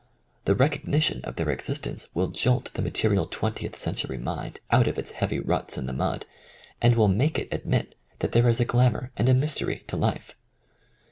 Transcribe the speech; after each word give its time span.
The 0.45 0.55
recognition 0.55 1.21
of 1.25 1.35
their 1.35 1.51
existence 1.51 2.07
will 2.15 2.29
jolt 2.29 2.73
the 2.73 2.81
material 2.81 3.27
twen 3.27 3.53
tieth 3.53 3.77
century 3.77 4.17
mind 4.17 4.59
out 4.71 4.87
of 4.87 4.97
its 4.97 5.11
heavy 5.11 5.39
ruts 5.39 5.77
in 5.77 5.85
the 5.85 5.93
mud, 5.93 6.25
and 6.81 6.95
will 6.95 7.07
make 7.07 7.37
it 7.37 7.49
admit 7.53 7.93
that 8.17 8.31
there 8.31 8.49
is 8.49 8.59
a 8.59 8.65
glamour 8.65 9.11
and 9.15 9.29
a 9.29 9.35
mystery 9.35 9.83
to 9.89 9.95
life. 9.97 10.35